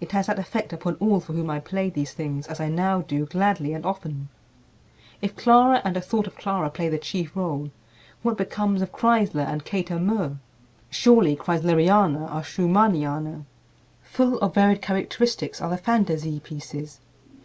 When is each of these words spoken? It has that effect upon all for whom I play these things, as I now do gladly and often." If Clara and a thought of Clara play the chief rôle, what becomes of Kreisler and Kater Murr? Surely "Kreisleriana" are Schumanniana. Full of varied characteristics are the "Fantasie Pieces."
It 0.00 0.12
has 0.12 0.28
that 0.28 0.38
effect 0.38 0.72
upon 0.72 0.94
all 1.00 1.18
for 1.18 1.32
whom 1.32 1.50
I 1.50 1.58
play 1.58 1.90
these 1.90 2.12
things, 2.12 2.46
as 2.46 2.60
I 2.60 2.68
now 2.68 3.00
do 3.00 3.26
gladly 3.26 3.72
and 3.72 3.84
often." 3.84 4.28
If 5.20 5.34
Clara 5.34 5.82
and 5.84 5.96
a 5.96 6.00
thought 6.00 6.28
of 6.28 6.36
Clara 6.36 6.70
play 6.70 6.88
the 6.88 6.96
chief 6.96 7.34
rôle, 7.34 7.72
what 8.22 8.38
becomes 8.38 8.82
of 8.82 8.92
Kreisler 8.92 9.42
and 9.42 9.64
Kater 9.64 9.98
Murr? 9.98 10.36
Surely 10.90 11.34
"Kreisleriana" 11.34 12.28
are 12.30 12.44
Schumanniana. 12.44 13.46
Full 14.04 14.38
of 14.38 14.54
varied 14.54 14.80
characteristics 14.80 15.60
are 15.60 15.70
the 15.70 15.76
"Fantasie 15.76 16.38
Pieces." 16.40 17.00